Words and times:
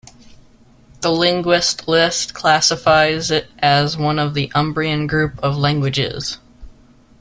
The 1.01 1.11
Linguist 1.11 1.87
List 1.87 2.33
classifies 2.33 3.29
it 3.29 3.51
as 3.59 3.95
one 3.97 4.17
of 4.17 4.33
the 4.33 4.51
Umbrian 4.55 5.05
Group 5.05 5.37
of 5.43 5.55
languages. 5.59 6.39